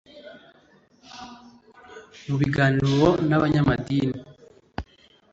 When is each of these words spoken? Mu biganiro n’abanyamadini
Mu 2.27 2.35
biganiro 2.41 3.07
n’abanyamadini 3.29 4.17